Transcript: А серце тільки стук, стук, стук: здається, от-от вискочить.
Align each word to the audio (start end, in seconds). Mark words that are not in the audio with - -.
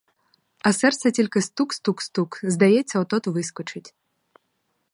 А 0.59 0.73
серце 0.73 1.11
тільки 1.11 1.41
стук, 1.41 1.73
стук, 1.73 2.01
стук: 2.01 2.39
здається, 2.43 2.99
от-от 2.99 3.27
вискочить. 3.27 3.95